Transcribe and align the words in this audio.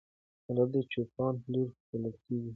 ملالۍ 0.45 0.81
د 0.83 0.87
چوپان 0.91 1.33
لور 1.51 1.69
بلل 1.89 2.15
کېږي. 2.23 2.49